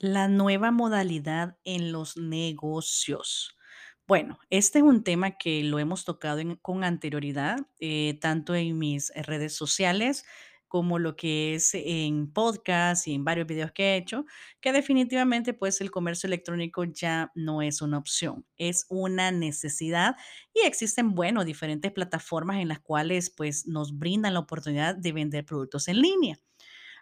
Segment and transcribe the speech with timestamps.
[0.00, 3.56] La nueva modalidad en los negocios.
[4.06, 9.12] Bueno, este es un tema que lo hemos tocado con anterioridad, eh, tanto en mis
[9.14, 10.24] redes sociales
[10.68, 14.26] como lo que es en podcast y en varios videos que he hecho,
[14.60, 20.14] que definitivamente pues el comercio electrónico ya no es una opción, es una necesidad
[20.54, 25.44] y existen, bueno, diferentes plataformas en las cuales pues nos brindan la oportunidad de vender
[25.46, 26.38] productos en línea.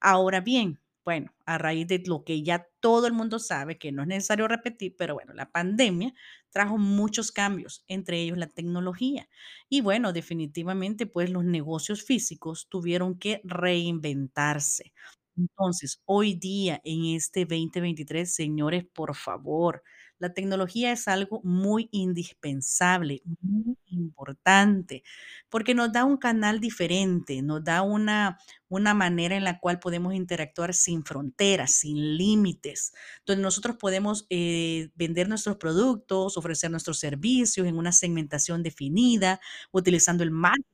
[0.00, 4.02] Ahora bien, bueno, a raíz de lo que ya todo el mundo sabe, que no
[4.02, 6.12] es necesario repetir, pero bueno, la pandemia
[6.50, 9.28] trajo muchos cambios, entre ellos la tecnología.
[9.68, 14.92] Y bueno, definitivamente, pues los negocios físicos tuvieron que reinventarse.
[15.36, 19.82] Entonces, hoy día, en este 2023, señores, por favor,
[20.22, 25.02] la tecnología es algo muy indispensable, muy importante,
[25.50, 28.38] porque nos da un canal diferente, nos da una
[28.72, 32.94] una manera en la cual podemos interactuar sin fronteras, sin límites,
[33.26, 39.40] donde nosotros podemos eh, vender nuestros productos, ofrecer nuestros servicios en una segmentación definida,
[39.72, 40.71] utilizando el marketing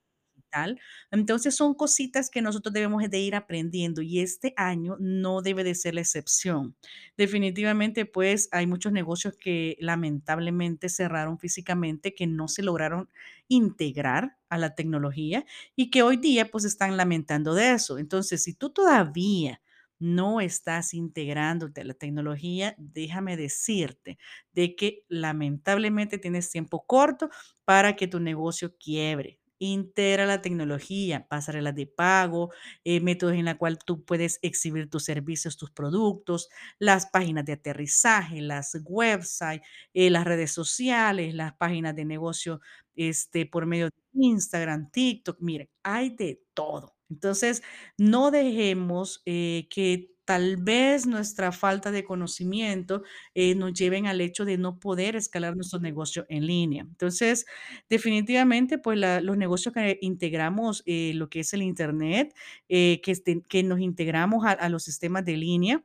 [1.10, 5.74] Entonces son cositas que nosotros debemos de ir aprendiendo y este año no debe de
[5.74, 6.74] ser la excepción.
[7.16, 13.08] Definitivamente, pues hay muchos negocios que lamentablemente cerraron físicamente, que no se lograron
[13.48, 15.44] integrar a la tecnología
[15.76, 17.98] y que hoy día pues están lamentando de eso.
[17.98, 19.60] Entonces, si tú todavía
[20.00, 24.18] no estás integrándote a la tecnología, déjame decirte
[24.52, 27.30] de que lamentablemente tienes tiempo corto
[27.64, 29.37] para que tu negocio quiebre.
[29.60, 32.52] Integra la tecnología, pasarelas de pago,
[32.84, 37.54] eh, métodos en la cual tú puedes exhibir tus servicios, tus productos, las páginas de
[37.54, 39.60] aterrizaje, las websites,
[39.94, 42.60] eh, las redes sociales, las páginas de negocio
[42.94, 46.96] este, por medio de Instagram, TikTok, mire, hay de todo.
[47.10, 47.62] Entonces,
[47.96, 53.02] no dejemos eh, que tal vez nuestra falta de conocimiento
[53.34, 56.82] eh, nos lleven al hecho de no poder escalar nuestro negocio en línea.
[56.82, 57.46] Entonces,
[57.88, 62.34] definitivamente, pues los negocios que integramos, eh, lo que es el Internet,
[62.68, 63.14] eh, que,
[63.48, 65.82] que nos integramos a a los sistemas de línea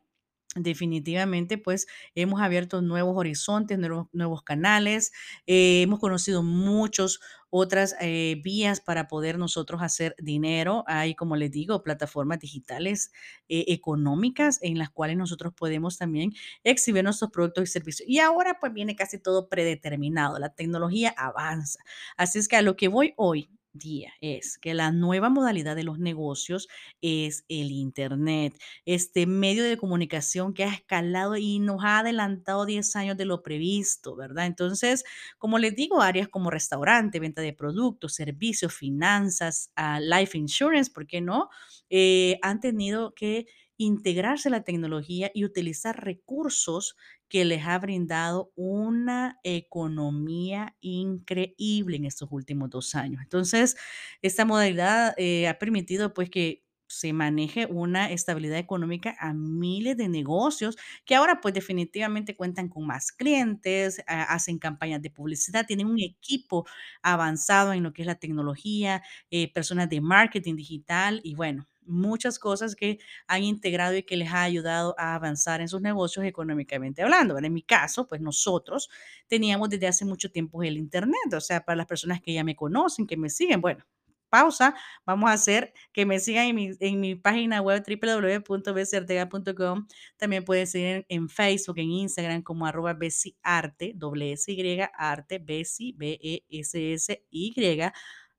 [0.56, 5.12] Definitivamente, pues hemos abierto nuevos horizontes, nuevos, canales,
[5.48, 7.20] eh, hemos conocido muchas
[7.50, 10.84] otras eh, vías para poder nosotros hacer dinero.
[10.86, 13.12] Hay, como les digo, plataformas digitales
[13.50, 16.34] eh, económicas en las cuales nosotros podemos también
[16.64, 18.08] exhibir nuestros productos y servicios.
[18.08, 21.80] Y ahora pues viene casi todo predeterminado, la tecnología avanza.
[22.16, 25.84] Así es que a lo que voy hoy día es que la nueva modalidad de
[25.84, 26.68] los negocios
[27.02, 32.96] es el Internet este medio de comunicación que ha escalado y nos ha adelantado 10
[32.96, 34.46] años de lo previsto, ¿verdad?
[34.46, 35.04] Entonces,
[35.38, 41.08] como les digo, áreas como restaurante, venta de productos, servicios, finanzas, ah, life insurance, ¿por
[41.08, 41.50] qué no?
[41.90, 43.48] Eh, han tenido que
[43.78, 46.96] integrarse la tecnología y utilizar recursos
[47.34, 53.24] que les ha brindado una economía increíble en estos últimos dos años.
[53.24, 53.76] Entonces,
[54.22, 60.10] esta modalidad eh, ha permitido pues que se maneje una estabilidad económica a miles de
[60.10, 65.88] negocios que ahora pues definitivamente cuentan con más clientes, ha- hacen campañas de publicidad, tienen
[65.88, 66.68] un equipo
[67.02, 69.02] avanzado en lo que es la tecnología,
[69.32, 74.32] eh, personas de marketing digital y bueno, muchas cosas que han integrado y que les
[74.32, 77.38] ha ayudado a avanzar en sus negocios económicamente hablando.
[77.38, 78.90] En mi caso, pues nosotros
[79.28, 82.56] teníamos desde hace mucho tiempo el Internet, o sea, para las personas que ya me
[82.56, 83.84] conocen, que me siguen, bueno.
[84.30, 84.74] Pausa,
[85.06, 89.88] vamos a hacer que me sigan en mi, en mi página web www.bcartega.com.
[90.18, 95.38] También pueden seguir en, en Facebook, en Instagram como arroba besiarte, doble S Y, arte,
[95.38, 97.54] besi, B-E-S-S-Y,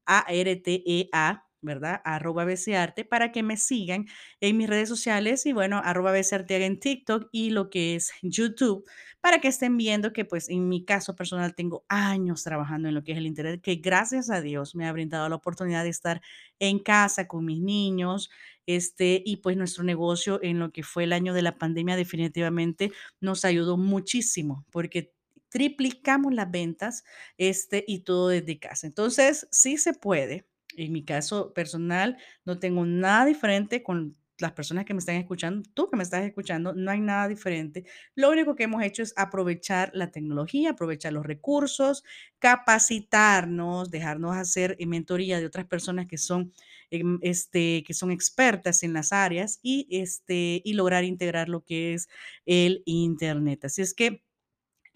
[0.06, 2.00] A-R-T-E-A, ¿verdad?
[2.04, 4.06] Arroba besiarte para que me sigan
[4.40, 8.84] en mis redes sociales y bueno, arroba besiarteaga en TikTok y lo que es YouTube
[9.20, 13.02] para que estén viendo que pues en mi caso personal tengo años trabajando en lo
[13.02, 16.20] que es el Internet, que gracias a Dios me ha brindado la oportunidad de estar
[16.58, 18.30] en casa con mis niños,
[18.66, 22.92] este, y pues nuestro negocio en lo que fue el año de la pandemia definitivamente
[23.20, 25.12] nos ayudó muchísimo porque
[25.48, 27.04] triplicamos las ventas,
[27.38, 28.86] este, y todo desde casa.
[28.88, 30.46] Entonces, sí se puede.
[30.76, 35.62] En mi caso personal, no tengo nada diferente con las personas que me están escuchando,
[35.74, 37.84] tú que me estás escuchando, no hay nada diferente.
[38.16, 42.02] Lo único que hemos hecho es aprovechar la tecnología, aprovechar los recursos,
[42.40, 46.52] capacitarnos, dejarnos hacer eh, mentoría de otras personas que son,
[46.90, 51.94] em, este, que son expertas en las áreas y, este, y lograr integrar lo que
[51.94, 52.08] es
[52.46, 53.64] el Internet.
[53.66, 54.22] Así es que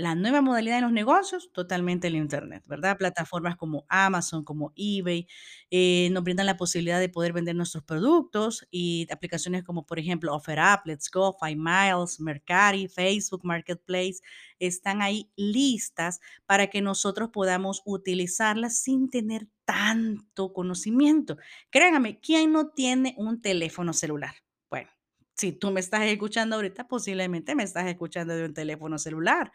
[0.00, 2.96] La nueva modalidad de los negocios, totalmente el Internet, ¿verdad?
[2.96, 5.26] Plataformas como Amazon, como eBay,
[5.72, 10.32] eh, nos brindan la posibilidad de poder vender nuestros productos y aplicaciones como, por ejemplo,
[10.36, 14.20] OfferUp, Let's Go, Five Miles, Mercari, Facebook Marketplace,
[14.60, 21.38] están ahí listas para que nosotros podamos utilizarlas sin tener tanto conocimiento.
[21.70, 24.36] Créanme, ¿quién no tiene un teléfono celular?
[24.70, 24.90] Bueno,
[25.34, 29.50] si tú me estás escuchando ahorita, posiblemente me estás escuchando de un teléfono celular.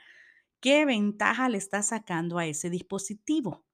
[0.63, 3.65] ¿Qué ventaja le estás sacando a ese dispositivo?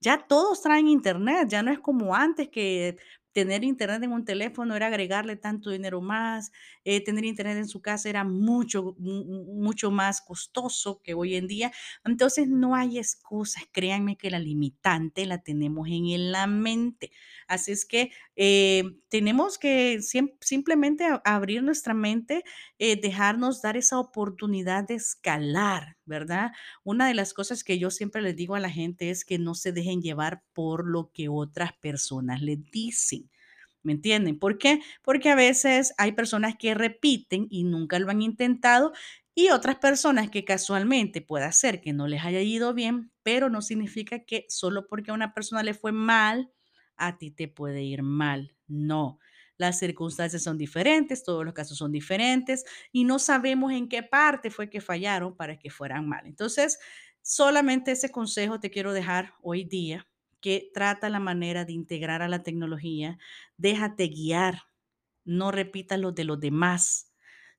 [0.00, 2.96] Ya todos traen internet, ya no es como antes que
[3.32, 6.50] tener internet en un teléfono era agregarle tanto dinero más,
[6.84, 11.36] eh, tener internet en su casa era mucho, mu- mu- mucho más costoso que hoy
[11.36, 11.70] en día.
[12.04, 17.12] Entonces no hay excusas, créanme que la limitante la tenemos en la mente.
[17.46, 20.00] Así es que eh, tenemos que
[20.40, 22.44] simplemente abrir nuestra mente
[22.78, 26.52] eh, dejarnos dar esa oportunidad de escalar, ¿verdad?
[26.82, 29.54] Una de las cosas que yo siempre les digo a la gente es que no
[29.54, 33.30] se dejen llevar por lo que otras personas les dicen.
[33.82, 34.38] ¿Me entienden?
[34.38, 34.80] ¿Por qué?
[35.02, 38.92] Porque a veces hay personas que repiten y nunca lo han intentado
[39.34, 43.62] y otras personas que casualmente puede ser que no les haya ido bien, pero no
[43.62, 46.50] significa que solo porque a una persona le fue mal,
[46.96, 48.56] a ti te puede ir mal.
[48.66, 49.20] No,
[49.58, 54.50] las circunstancias son diferentes, todos los casos son diferentes y no sabemos en qué parte
[54.50, 56.26] fue que fallaron para que fueran mal.
[56.26, 56.78] Entonces,
[57.22, 60.08] solamente ese consejo te quiero dejar hoy día,
[60.40, 63.18] que trata la manera de integrar a la tecnología,
[63.56, 64.62] déjate guiar,
[65.24, 67.12] no repitas lo de los demás.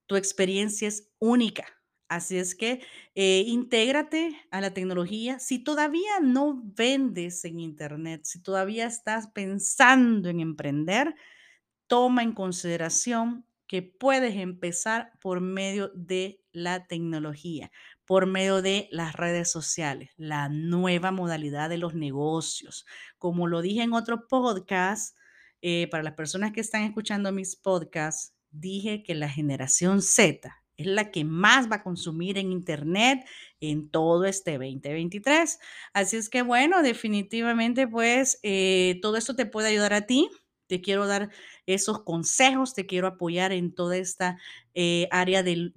[0.07, 1.65] Tu experiencia es única.
[2.07, 2.81] Así es que
[3.13, 5.37] eh, intégrate a la tecnología.
[5.39, 11.13] Si todavía no vendes en Internet, si todavía estás pensando en emprender,
[11.89, 17.71] toma en consideración que puedes empezar por medio de la tecnología,
[18.05, 22.85] por medio de las redes sociales, la nueva modalidad de los negocios.
[23.17, 25.17] Como lo dije en otro podcast,
[25.61, 30.85] eh, para las personas que están escuchando mis podcasts, dije que la generación Z es
[30.85, 33.25] la que más va a consumir en Internet
[33.59, 35.59] en todo este 2023.
[35.93, 40.29] Así es que bueno, definitivamente pues eh, todo esto te puede ayudar a ti.
[40.69, 41.29] Te quiero dar
[41.65, 44.37] esos consejos, te quiero apoyar en toda esta
[44.75, 45.71] eh, área de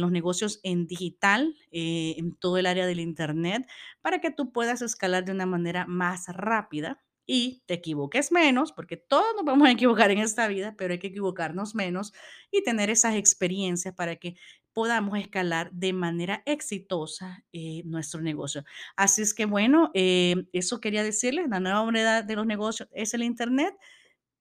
[0.00, 3.68] los negocios en digital, eh, en todo el área del Internet,
[4.00, 8.96] para que tú puedas escalar de una manera más rápida y te equivoques menos, porque
[8.96, 12.14] todos nos vamos a equivocar en esta vida, pero hay que equivocarnos menos
[12.50, 14.36] y tener esas experiencias para que
[14.78, 18.62] podamos escalar de manera exitosa eh, nuestro negocio.
[18.94, 23.12] Así es que bueno, eh, eso quería decirles, la nueva moneda de los negocios es
[23.12, 23.74] el Internet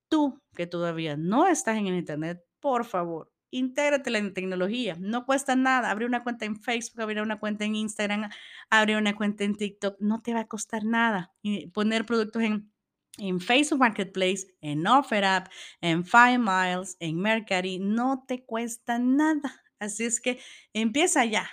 [0.10, 4.96] Tú que todavía no estás en el Internet, por favor, intégrate en la tecnología.
[5.00, 5.92] No cuesta nada.
[5.92, 8.30] Abrir una cuenta en Facebook, abrir una cuenta en Instagram,
[8.70, 9.98] abrir una cuenta en TikTok.
[10.00, 11.34] No te va a costar nada.
[11.42, 12.72] Y poner productos en,
[13.18, 15.50] en Facebook Marketplace, en OfferUp,
[15.82, 17.80] en Five Miles, en Mercari.
[17.80, 19.67] No te cuesta nada.
[19.80, 20.40] Así es que
[20.74, 21.50] empieza ya.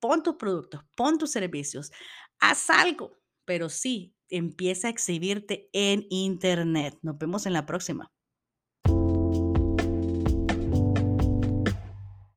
[0.00, 1.90] Pon tus productos, pon tus servicios.
[2.38, 6.98] Haz algo, pero sí, empieza a exhibirte en Internet.
[7.02, 8.12] Nos vemos en la próxima.